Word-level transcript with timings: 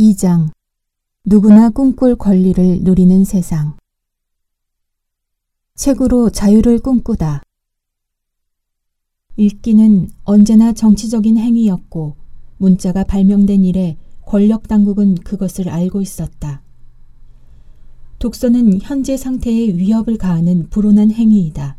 2장 0.00 0.48
누구나 1.26 1.68
꿈꿀 1.68 2.16
권리를 2.16 2.84
누리는 2.84 3.22
세상 3.24 3.76
책으로 5.74 6.30
자유를 6.30 6.78
꿈꾸다 6.78 7.42
읽기는 9.36 10.08
언제나 10.24 10.72
정치적인 10.72 11.36
행위였고 11.36 12.16
문자가 12.56 13.04
발명된 13.04 13.62
이래 13.66 13.98
권력 14.24 14.68
당국은 14.68 15.16
그것을 15.16 15.68
알고 15.68 16.00
있었다. 16.00 16.62
독서는 18.20 18.80
현재 18.80 19.18
상태에 19.18 19.76
위협을 19.76 20.16
가하는 20.16 20.70
불온한 20.70 21.10
행위이다. 21.10 21.76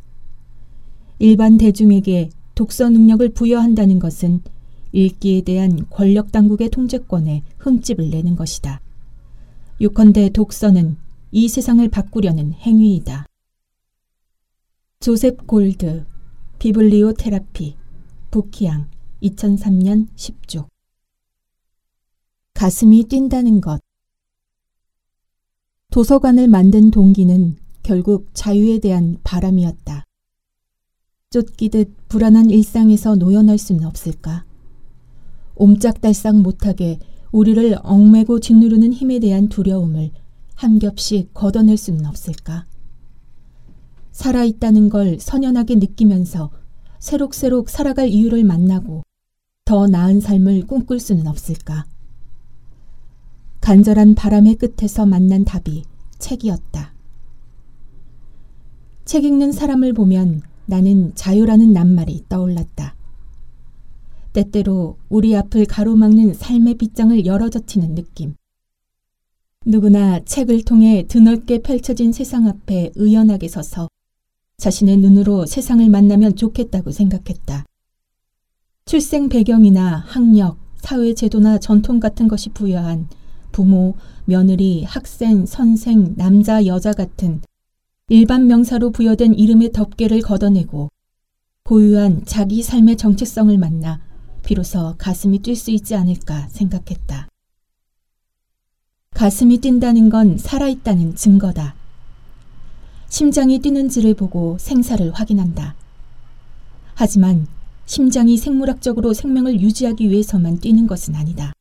일반 1.18 1.58
대중에게 1.58 2.30
독서 2.54 2.88
능력을 2.88 3.30
부여한다는 3.30 3.98
것은 3.98 4.42
읽기에 4.92 5.42
대한 5.42 5.90
권력 5.90 6.32
당국의 6.32 6.70
통제권에 6.70 7.44
흠집을 7.60 8.10
내는 8.10 8.36
것이다. 8.36 8.82
요컨대 9.82 10.30
독서는 10.30 10.98
이 11.32 11.48
세상을 11.48 11.88
바꾸려는 11.90 12.54
행위이다. 12.54 13.26
조셉 15.00 15.48
골드, 15.48 16.06
비블리오 16.60 17.14
테라피, 17.14 17.76
부키앙, 18.30 18.88
2003년 19.24 20.08
10조. 20.16 20.68
가슴이 22.54 23.06
뛴다는 23.06 23.62
것. 23.62 23.82
도서관을 25.90 26.48
만든 26.48 26.92
동기는 26.92 27.58
결국 27.82 28.30
자유에 28.34 28.80
대한 28.80 29.18
바람이었다. 29.24 30.06
쫓기듯 31.32 32.10
불안한 32.10 32.50
일상에서 32.50 33.16
노연할 33.16 33.58
수는 33.58 33.86
없을까? 33.86 34.46
옴짝달싹 35.62 36.38
못하게 36.42 36.98
우리를 37.32 37.78
얽매고 37.84 38.40
짓누르는 38.40 38.94
힘에 38.94 39.20
대한 39.20 39.48
두려움을 39.48 40.10
한 40.56 40.80
겹씩 40.80 41.36
걷어낼 41.36 41.78
수는 41.78 42.08
없을까? 42.08 42.66
살아있다는 44.12 44.90
걸 44.90 45.20
선연하게 45.20 45.76
느끼면서 45.76 46.50
새록새록 46.98 47.70
살아갈 47.70 48.10
이유를 48.10 48.44
만나고 48.44 49.04
더 49.66 49.86
나은 49.88 50.20
삶을 50.20 50.66
꿈꿀 50.66 51.00
수는 51.00 51.28
없을까? 51.28 51.86
간절한 53.62 54.16
바람의 54.16 54.56
끝에서 54.56 55.06
만난 55.06 55.46
답이 55.46 55.84
책이었다. 56.18 56.92
책 59.06 59.26
읽는 59.26 59.52
사람을 59.52 59.94
보면 59.94 60.42
나는 60.66 61.14
자유라는 61.14 61.72
낱말이 61.72 62.26
떠올랐다. 62.30 62.96
때때로 64.34 64.98
우리 65.10 65.36
앞을 65.36 65.66
가로막는 65.66 66.34
삶의 66.34 66.76
빗장을 66.76 67.26
열어젖히는 67.26 67.96
느낌. 67.96 68.36
누구나 69.66 70.20
책을 70.24 70.64
통해 70.64 71.06
드넓게 71.08 71.60
펼쳐진 71.60 72.12
세상 72.12 72.48
앞에 72.48 72.92
의연하게 72.96 73.48
서서 73.48 73.88
자신의 74.58 74.98
눈으로 74.98 75.46
세상을 75.46 75.88
만나면 75.90 76.36
좋겠다고 76.36 76.92
생각했다. 76.92 77.66
출생 78.86 79.30
배경이나 79.30 80.04
학력, 80.08 80.58
사회 80.78 81.14
제도나 81.14 81.60
전통 81.60 82.00
같은 82.00 82.28
것이 82.28 82.50
부여한 82.50 83.08
부모, 83.52 83.96
며느리, 84.26 84.84
학생, 84.84 85.46
선생, 85.46 86.16
남자, 86.16 86.66
여자 86.66 86.94
같은 86.94 87.42
일반 88.10 88.48
명사로 88.48 88.92
부여된 88.92 89.36
이름의 89.36 89.72
덮개를 89.72 90.22
걷어내고 90.22 90.90
고유한 91.64 92.24
자기 92.26 92.64
삶의 92.64 92.98
정체성을 92.98 93.56
만나 93.58 94.02
비로소 94.44 94.96
가슴이 94.98 95.40
뛸 95.40 95.56
수 95.56 95.72
있지 95.72 95.96
않을까 95.96 96.48
생각했다. 96.50 97.28
가슴이 99.12 99.60
뛴다는 99.60 100.10
건 100.10 100.38
살아있다는 100.38 101.16
증거다. 101.16 101.76
심장이 103.10 103.60
뛰는지를 103.60 104.14
보고 104.14 104.58
생사를 104.58 105.12
확인한다. 105.12 105.76
하지만 106.96 107.48
심장이 107.86 108.38
생물학적으로 108.38 109.14
생명을 109.14 109.60
유지하기 109.60 110.10
위해서만 110.10 110.60
뛰는 110.60 110.88
것은 110.88 111.16
아니다. 111.16 111.52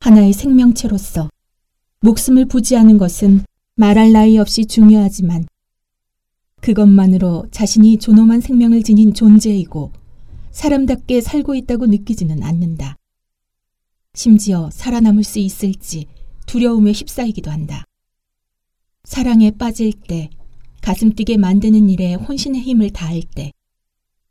하나의 0.00 0.34
생명체로서 0.34 1.30
목숨을 2.00 2.44
부지하는 2.44 2.98
것은 2.98 3.42
말할 3.76 4.12
나위 4.12 4.38
없이 4.38 4.66
중요하지만 4.66 5.46
그것만으로 6.60 7.46
자신이 7.50 7.98
존엄한 7.98 8.40
생명을 8.40 8.82
지닌 8.82 9.14
존재이고 9.14 9.92
사람답게 10.54 11.20
살고 11.20 11.56
있다고 11.56 11.86
느끼지는 11.86 12.42
않는다. 12.42 12.96
심지어 14.14 14.70
살아남을 14.70 15.24
수 15.24 15.40
있을지 15.40 16.06
두려움에 16.46 16.92
휩싸이기도 16.92 17.50
한다. 17.50 17.84
사랑에 19.02 19.50
빠질 19.50 19.92
때, 19.92 20.30
가슴 20.80 21.12
뛰게 21.12 21.36
만드는 21.38 21.90
일에 21.90 22.14
혼신의 22.14 22.62
힘을 22.62 22.90
다할 22.90 23.22
때, 23.22 23.50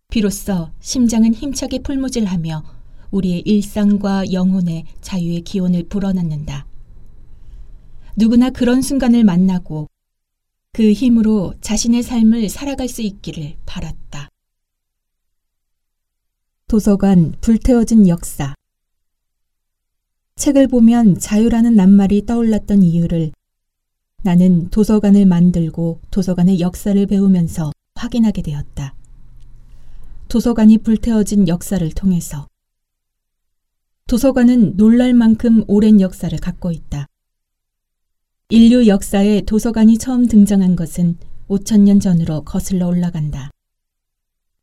비로소 0.10 0.70
심장은 0.80 1.34
힘차게 1.34 1.80
풀무질하며 1.80 2.64
우리의 3.12 3.42
일상과 3.42 4.32
영혼의 4.32 4.86
자유의 5.02 5.42
기원을 5.42 5.84
불어넣는다. 5.90 6.66
누구나 8.16 8.50
그런 8.50 8.82
순간을 8.82 9.26
만나고 9.26 9.90
그 10.72 10.94
힘으로 10.94 11.54
자신의 11.60 12.02
삶을 12.02 12.48
살아갈 12.48 12.88
수 12.88 13.02
있기를 13.02 13.58
바랐다. 13.66 14.30
도서관 16.74 17.36
불태워진 17.40 18.08
역사 18.08 18.56
책을 20.38 20.68
보면 20.68 21.20
자유라는 21.20 21.76
낱말이 21.76 22.26
떠올랐던 22.26 22.82
이유를 22.82 23.32
나는 24.24 24.72
도서관을 24.72 25.28
만들고 25.28 26.00
도서관의 26.10 26.62
역사를 26.62 27.06
배우면서 27.06 27.72
확인하게 27.94 28.42
되었다. 28.42 28.96
도서관이 30.30 30.80
불태워진 30.80 31.48
역사를 31.48 31.88
통해서 31.92 32.48
도서관은 34.08 34.76
놀랄 34.76 35.14
만큼 35.14 35.64
오랜 35.68 36.02
역사를 36.02 36.36
갖고 36.40 36.72
있다. 36.72 37.06
인류 38.50 38.88
역사에 38.88 39.42
도서관이 39.42 40.00
처음 40.00 40.26
등장한 40.26 40.76
것은 40.76 41.20
5천년 41.50 42.02
전으로 42.02 42.42
거슬러 42.42 42.88
올라간다. 42.88 43.52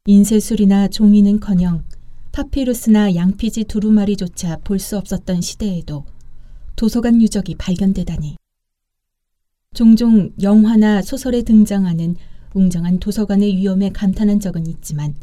인쇄술이나 0.06 0.88
종이는커녕 0.88 1.84
파피루스나 2.32 3.14
양피지 3.14 3.64
두루마리조차 3.64 4.58
볼 4.58 4.78
수 4.78 4.96
없었던 4.96 5.40
시대에도 5.40 6.04
도서관 6.76 7.20
유적이 7.20 7.56
발견되다니. 7.56 8.36
종종 9.74 10.30
영화나 10.42 11.02
소설에 11.02 11.42
등장하는 11.42 12.16
웅장한 12.54 12.98
도서관의 12.98 13.56
위험에 13.56 13.90
감탄한 13.90 14.40
적은 14.40 14.66
있지만 14.66 15.14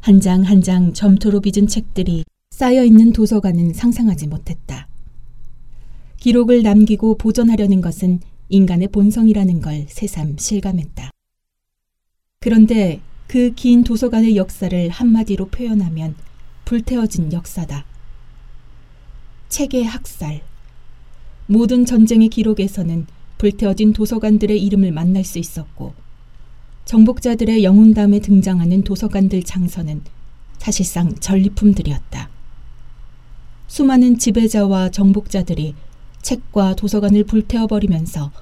한 0.00 0.20
장 0.20 0.44
한 0.44 0.62
장 0.62 0.92
점토로 0.92 1.40
빚은 1.40 1.66
책들이 1.66 2.24
쌓여 2.50 2.84
있는 2.84 3.12
도서관은 3.12 3.72
상상하지 3.72 4.28
못했다. 4.28 4.88
기록을 6.18 6.62
남기고 6.62 7.16
보존하려는 7.18 7.80
것은 7.80 8.20
인간의 8.48 8.88
본성이라는 8.88 9.60
걸 9.60 9.86
새삼 9.88 10.36
실감했다. 10.38 11.10
그런데 12.40 13.00
그 13.28 13.52
긴 13.54 13.84
도서관의 13.84 14.36
역사를 14.36 14.88
한마디로 14.88 15.48
표현하면 15.48 16.14
불태워진 16.64 17.30
역사다. 17.30 17.84
책의 19.50 19.84
학살. 19.84 20.40
모든 21.46 21.84
전쟁의 21.84 22.30
기록에서는 22.30 23.06
불태워진 23.36 23.92
도서관들의 23.92 24.62
이름을 24.64 24.92
만날 24.92 25.24
수 25.24 25.38
있었고, 25.38 25.92
정복자들의 26.86 27.64
영웅담에 27.64 28.20
등장하는 28.20 28.82
도서관들 28.82 29.42
장서는 29.42 30.00
사실상 30.56 31.14
전리품들이었다. 31.14 32.30
수많은 33.66 34.16
지배자와 34.16 34.90
정복자들이 34.90 35.74
책과 36.22 36.76
도서관을 36.76 37.24
불태워버리면서 37.24 38.32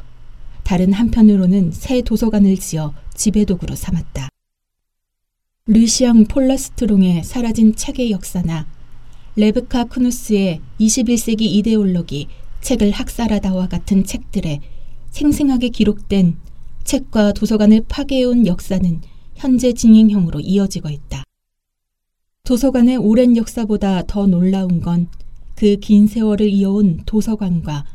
다른 0.63 0.93
한편으로는 0.93 1.73
새 1.73 2.03
도서관을 2.03 2.57
지어 2.59 2.95
지배도구로 3.15 3.75
삼았다. 3.75 4.29
르시앙 5.67 6.25
폴라스트롱의 6.27 7.25
사라진 7.25 7.75
책의 7.75 8.11
역사나 8.13 8.67
레브카 9.35 9.85
크누스의 9.85 10.61
21세기 10.81 11.43
이데올로기 11.43 12.29
책을 12.61 12.91
학살하다와 12.93 13.69
같은 13.69 14.05
책들에 14.05 14.61
생생하게 15.11 15.71
기록된 15.71 16.37
책과 16.85 17.33
도서관을 17.33 17.85
파괴해온 17.89 18.47
역사는 18.47 19.01
현재 19.35 19.73
진행형으로 19.73 20.41
이어지고 20.41 20.89
있다. 20.89 21.25
도서관의 22.45 22.97
오랜 22.97 23.37
역사보다 23.37 24.05
더 24.07 24.27
놀라운 24.27 24.81
건 24.81 25.09
그 25.57 25.79
긴 25.81 26.07
세월을 26.07 26.51
이어온 26.51 27.01
도서관과 27.07 27.87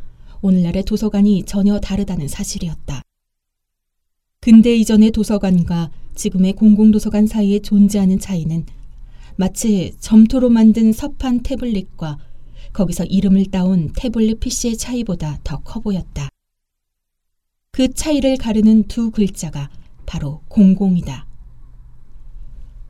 오늘날의 0.42 0.84
도서관이 0.84 1.44
전혀 1.44 1.80
다르다는 1.80 2.28
사실이었다. 2.28 3.04
근대 4.40 4.76
이전의 4.76 5.12
도서관과 5.12 5.92
지금의 6.22 6.54
공공도서관 6.54 7.26
사이에 7.26 7.58
존재하는 7.60 8.20
차이는 8.20 8.68
마치 9.38 9.96
점토로 10.00 10.50
만든 10.50 10.94
서판 10.94 11.42
태블릿과 11.42 12.20
거기서 12.74 13.06
이름을 13.06 13.48
따온 13.48 13.92
태블릿 13.96 14.40
PC의 14.40 14.78
차이보다 14.78 15.40
더 15.44 15.58
커 15.64 15.80
보였다. 15.80 16.30
그 17.72 17.92
차이를 17.92 18.38
가르는 18.38 18.84
두 18.84 19.10
글자가 19.10 19.72
바로 20.06 20.42
공공이다. 20.48 21.26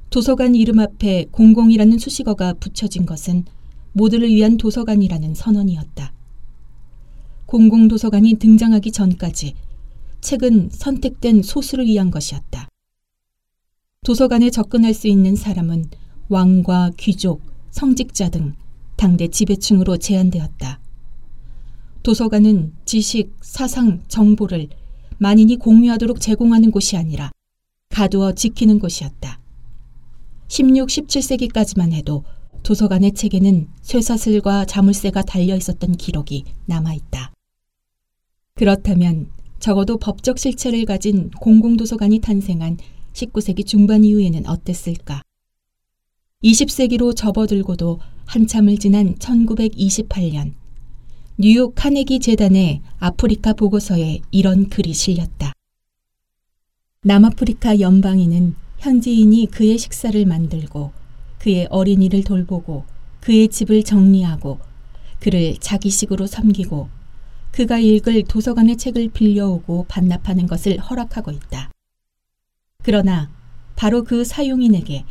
도서관 0.09 0.53
이름 0.53 0.79
앞에 0.79 1.27
공공이라는 1.31 1.99
수식어가 1.99 2.55
붙여진 2.55 3.05
것은 3.05 3.45
모두를 3.93 4.27
위한 4.27 4.57
도서관이라는 4.57 5.35
선언이었다. 5.35 6.11
공공도서관이 7.45 8.33
등장하기 8.33 8.91
전까지 8.91 9.53
책은 10.19 10.69
선택된 10.73 11.43
소수를 11.43 11.85
위한 11.85 12.11
것이었다. 12.11 12.70
도서관에 14.03 14.49
접근할 14.49 14.95
수 14.95 15.07
있는 15.07 15.35
사람은 15.35 15.85
왕과 16.27 16.89
귀족, 16.97 17.43
성직자 17.69 18.29
등 18.29 18.55
당대 18.95 19.27
지배층으로 19.27 19.97
제한되었다. 19.97 20.79
도서관은 22.01 22.73
지식, 22.83 23.31
사상, 23.41 24.01
정보를 24.07 24.69
만인이 25.19 25.55
공유하도록 25.57 26.19
제공하는 26.19 26.71
곳이 26.71 26.97
아니라 26.97 27.29
가두어 27.89 28.33
지키는 28.33 28.79
곳이었다. 28.79 29.39
16, 30.47 30.87
17세기까지만 30.87 31.91
해도 31.91 32.23
도서관의 32.63 33.11
책에는 33.11 33.67
쇠사슬과 33.83 34.65
자물쇠가 34.65 35.21
달려 35.21 35.55
있었던 35.55 35.91
기록이 35.91 36.45
남아 36.65 36.95
있다. 36.95 37.33
그렇다면 38.55 39.29
적어도 39.59 39.97
법적 39.97 40.39
실체를 40.39 40.85
가진 40.85 41.29
공공도서관이 41.29 42.17
탄생한 42.21 42.77
19세기 43.13 43.65
중반 43.65 44.03
이후에는 44.03 44.47
어땠을까? 44.47 45.21
20세기로 46.43 47.15
접어들고도 47.15 47.99
한참을 48.25 48.77
지난 48.77 49.15
1928년 49.15 50.53
뉴욕 51.37 51.73
카네기 51.75 52.19
재단의 52.19 52.81
아프리카 52.99 53.53
보고서에 53.53 54.21
이런 54.31 54.69
글이 54.69 54.93
실렸다. 54.93 55.53
남아프리카 57.03 57.79
연방인은 57.79 58.55
현지인이 58.79 59.47
그의 59.51 59.77
식사를 59.77 60.23
만들고 60.25 60.91
그의 61.39 61.67
어린이를 61.69 62.23
돌보고 62.23 62.85
그의 63.19 63.47
집을 63.47 63.83
정리하고 63.83 64.59
그를 65.19 65.55
자기식으로 65.59 66.27
섬기고 66.27 66.89
그가 67.51 67.79
읽을 67.79 68.23
도서관의 68.23 68.77
책을 68.77 69.09
빌려오고 69.09 69.85
반납하는 69.87 70.47
것을 70.47 70.79
허락하고 70.79 71.31
있다. 71.31 71.60
그러나 72.81 73.29
바로 73.75 74.03
그 74.03 74.23
사용인에게 74.23 75.05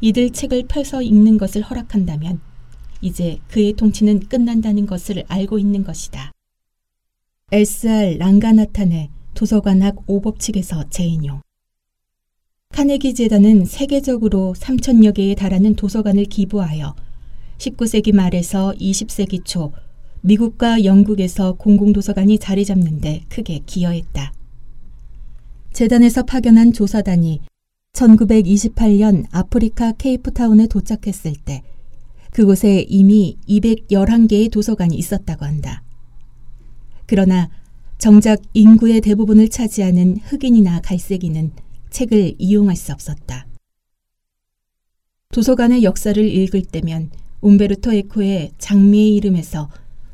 이들 0.00 0.30
책을 0.30 0.64
펴서 0.68 1.02
읽는 1.02 1.38
것을 1.38 1.62
허락한다면 1.62 2.40
이제 3.00 3.38
그의 3.48 3.74
통치는 3.74 4.20
끝난다는 4.28 4.86
것을 4.86 5.24
알고 5.28 5.58
있는 5.58 5.84
것이다. 5.84 6.32
S.R. 7.52 8.16
랑가나탄의 8.18 9.10
도서관학 9.34 10.02
오법칙에서 10.06 10.88
재인용 10.88 11.40
카네기 12.70 13.14
재단은 13.14 13.64
세계적으로 13.64 14.54
3천여 14.56 15.14
개에 15.14 15.34
달하는 15.34 15.76
도서관을 15.76 16.24
기부하여 16.24 16.94
19세기 17.58 18.14
말에서 18.14 18.74
20세기 18.78 19.44
초 19.44 19.72
미국과 20.22 20.84
영국에서 20.84 21.52
공공도서관이 21.52 22.38
자리 22.38 22.64
잡는 22.64 23.00
데 23.00 23.22
크게 23.28 23.60
기여했다. 23.64 24.32
재단에서 25.76 26.22
파견한 26.22 26.72
조사단이 26.72 27.42
1928년 27.92 29.26
아프리카 29.30 29.92
케이프타운에 29.92 30.68
도착했을 30.68 31.34
때 31.44 31.62
그곳에 32.30 32.86
이미 32.88 33.36
211개의 33.46 34.50
도서관이 34.50 34.96
있었다고 34.96 35.44
한다. 35.44 35.82
그러나 37.04 37.50
정작 37.98 38.40
인구의 38.54 39.02
대부분을 39.02 39.50
차지하는 39.50 40.16
흑인이나 40.24 40.80
갈색인은 40.80 41.52
책을 41.90 42.36
이용할 42.38 42.74
수 42.74 42.92
없었다. 42.92 43.46
도서관의 45.30 45.82
역사를 45.82 46.16
읽을 46.26 46.62
때면 46.62 47.10
움베르토 47.42 47.92
에코의 47.92 48.52
장미의 48.56 49.14
이름에서 49.16 49.68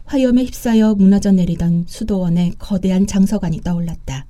화염에 0.06 0.42
휩싸여 0.42 0.96
무너져 0.96 1.30
내리던 1.30 1.84
수도원의 1.86 2.54
거대한 2.58 3.06
장서관이 3.06 3.60
떠올랐다. 3.60 4.26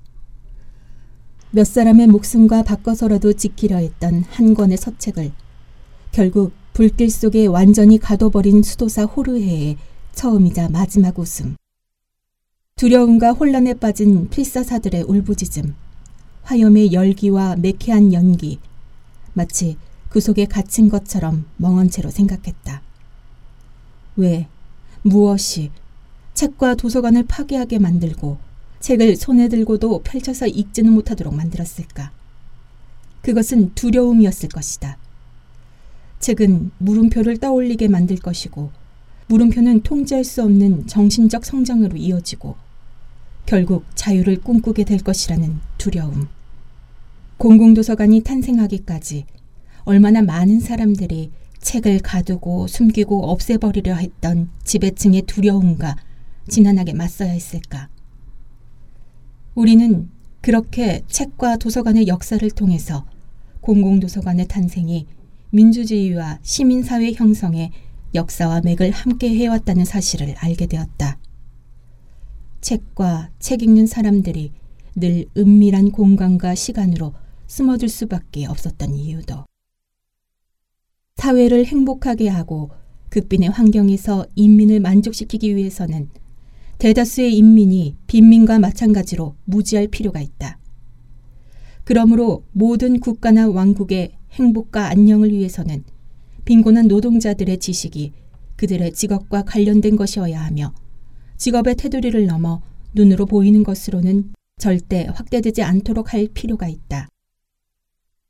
몇 1.55 1.67
사람의 1.67 2.07
목숨과 2.07 2.63
바꿔서라도 2.63 3.35
지키려 3.35 3.77
했던 3.77 4.25
한 4.31 4.55
권의 4.55 4.79
서책을 4.79 5.33
결국 6.11 6.53
불길 6.73 7.11
속에 7.11 7.45
완전히 7.45 7.99
가둬버린 7.99 8.63
수도사 8.63 9.05
호르헤의 9.05 9.77
처음이자 10.15 10.71
마지막 10.71 11.19
웃음. 11.19 11.57
두려움과 12.77 13.33
혼란에 13.33 13.75
빠진 13.75 14.31
필사사들의 14.31 15.03
울부짖음. 15.03 15.75
화염의 16.45 16.95
열기와 16.95 17.57
매캐한 17.57 18.15
연기. 18.15 18.59
마치 19.35 19.77
그 20.09 20.21
속에 20.21 20.47
갇힌 20.47 20.89
것처럼 20.89 21.45
멍한 21.59 21.91
채로 21.91 22.09
생각했다. 22.09 22.81
왜, 24.17 24.49
무엇이 25.03 25.71
책과 26.33 26.77
도서관을 26.77 27.25
파괴하게 27.25 27.79
만들고 27.79 28.39
책을 28.82 29.14
손에 29.14 29.46
들고도 29.46 30.02
펼쳐서 30.02 30.49
읽지는 30.49 30.93
못하도록 30.93 31.32
만들었을까? 31.32 32.11
그것은 33.23 33.75
두려움이었을 33.75 34.49
것이다. 34.49 34.99
책은 36.19 36.73
물음표를 36.79 37.38
떠올리게 37.38 37.87
만들 37.87 38.17
것이고 38.17 38.73
물음표는 39.29 39.82
통제할 39.82 40.25
수 40.25 40.43
없는 40.43 40.88
정신적 40.88 41.44
성장으로 41.44 41.96
이어지고 41.96 42.56
결국 43.46 43.84
자유를 43.94 44.40
꿈꾸게 44.40 44.82
될 44.82 44.99
것이라는 44.99 45.61
두려움. 45.79 46.26
공공도서관이 47.38 48.23
탄생하기까지 48.23 49.26
얼마나 49.84 50.23
많은 50.23 50.58
사람들이 50.58 51.31
책을 51.61 52.00
가두고 52.00 52.67
숨기고 52.67 53.31
없애버리려 53.31 53.94
했던 53.94 54.50
지배층의 54.64 55.23
두려움과 55.23 55.96
지난하게 56.49 56.94
맞서야 56.94 57.31
했을까? 57.31 57.88
우리는 59.55 60.09
그렇게 60.41 61.03
책과 61.09 61.57
도서관의 61.57 62.09
역사를 62.09 62.49
통해서 62.51 63.05
공공도서관의 63.61 64.49
탄생이 64.49 65.07
민주주의와 65.51 66.39
시민사회 66.43 67.13
형성의 67.13 67.71
역사와 68.15 68.63
맥을 68.63 68.91
함께 68.91 69.35
해왔다는 69.35 69.85
사실을 69.85 70.35
알게 70.39 70.67
되었다. 70.67 71.19
책과 72.61 73.31
책 73.39 73.63
읽는 73.63 73.87
사람들이 73.87 74.53
늘 74.94 75.27
은밀한 75.37 75.91
공간과 75.91 76.55
시간으로 76.55 77.15
숨어들 77.47 77.89
수밖에 77.89 78.47
없었던 78.47 78.94
이유도 78.94 79.44
사회를 81.17 81.67
행복하게 81.67 82.29
하고 82.29 82.71
극빈의 83.11 83.51
환경에서 83.51 84.27
인민을 84.35 84.81
만족시키기 84.81 85.55
위해서는 85.55 86.09
대다수의 86.82 87.36
인민이 87.36 87.96
빈민과 88.08 88.58
마찬가지로 88.58 89.36
무지할 89.44 89.86
필요가 89.86 90.20
있다. 90.20 90.58
그러므로 91.84 92.43
모든 92.51 92.98
국가나 92.98 93.48
왕국의 93.48 94.10
행복과 94.32 94.89
안녕을 94.89 95.31
위해서는 95.31 95.84
빈곤한 96.44 96.89
노동자들의 96.89 97.58
지식이 97.58 98.12
그들의 98.56 98.94
직업과 98.94 99.44
관련된 99.44 99.94
것이어야 99.94 100.44
하며 100.44 100.74
직업의 101.36 101.77
테두리를 101.77 102.27
넘어 102.27 102.60
눈으로 102.94 103.27
보이는 103.27 103.62
것으로는 103.62 104.32
절대 104.58 105.06
확대되지 105.08 105.62
않도록 105.62 106.12
할 106.12 106.27
필요가 106.34 106.67
있다. 106.67 107.06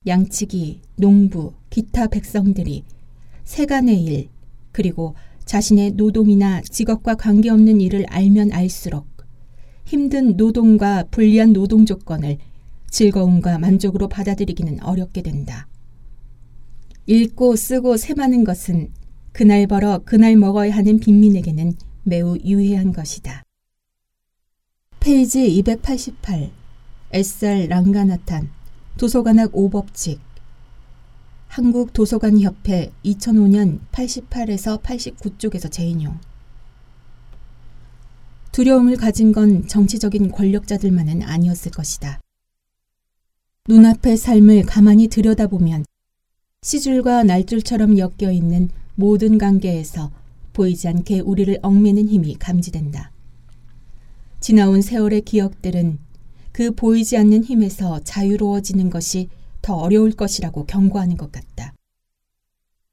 양치기, 0.06 0.82
농부, 0.96 1.54
기타 1.70 2.06
백성들이 2.06 2.84
세간의 3.44 4.04
일, 4.04 4.28
그리고 4.72 5.14
자신의 5.44 5.92
노동이나 5.92 6.60
직업과 6.62 7.16
관계없는 7.16 7.80
일을 7.80 8.06
알면 8.08 8.52
알수록 8.52 9.06
힘든 9.84 10.36
노동과 10.36 11.04
불리한 11.10 11.52
노동 11.52 11.84
조건을 11.84 12.38
즐거움과 12.90 13.58
만족으로 13.58 14.08
받아들이기는 14.08 14.82
어렵게 14.82 15.22
된다. 15.22 15.66
읽고 17.06 17.56
쓰고 17.56 17.96
세마는 17.96 18.44
것은 18.44 18.90
그날 19.32 19.66
벌어 19.66 20.00
그날 20.04 20.36
먹어야 20.36 20.74
하는 20.74 21.00
빈민에게는 21.00 21.74
매우 22.04 22.36
유해한 22.44 22.92
것이다. 22.92 23.42
페이지 25.00 25.50
288 25.56 26.50
SR 27.12 27.66
랑가나탄 27.66 28.50
도서관학 28.98 29.50
오법칙 29.56 30.20
한국도서관협회 31.52 32.92
2005년 33.04 33.80
88에서 33.92 34.80
89쪽에서 34.80 35.70
재인용 35.70 36.18
두려움을 38.52 38.96
가진 38.96 39.32
건 39.32 39.68
정치적인 39.68 40.30
권력자들만은 40.30 41.22
아니었을 41.22 41.72
것이다. 41.72 42.22
눈앞의 43.68 44.16
삶을 44.16 44.62
가만히 44.64 45.08
들여다보면 45.08 45.84
시줄과 46.62 47.24
날줄처럼 47.24 47.98
엮여 47.98 48.32
있는 48.32 48.70
모든 48.94 49.36
관계에서 49.36 50.10
보이지 50.54 50.88
않게 50.88 51.20
우리를 51.20 51.58
얽매는 51.60 52.08
힘이 52.08 52.34
감지된다. 52.36 53.12
지나온 54.40 54.80
세월의 54.80 55.20
기억들은 55.20 55.98
그 56.52 56.74
보이지 56.74 57.18
않는 57.18 57.44
힘에서 57.44 58.00
자유로워지는 58.04 58.88
것이 58.88 59.28
더 59.62 59.76
어려울 59.76 60.12
것이라고 60.12 60.66
경고하는 60.66 61.16
것 61.16 61.32
같다. 61.32 61.74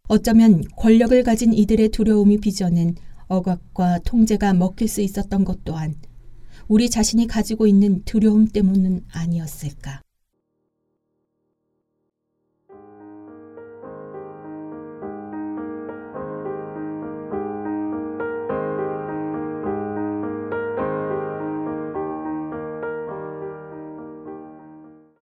어쩌면 0.07 0.63
권력을 0.77 1.21
가진 1.23 1.53
이들의 1.53 1.89
두려움이 1.89 2.39
빚어낸 2.39 2.95
억압과 3.27 3.99
통제가 4.05 4.53
먹힐 4.53 4.87
수 4.87 5.01
있었던 5.01 5.45
것 5.45 5.63
또한 5.63 5.95
우리 6.67 6.89
자신이 6.89 7.27
가지고 7.27 7.67
있는 7.67 8.03
두려움 8.05 8.47
때문은 8.47 9.05
아니었을까. 9.11 10.01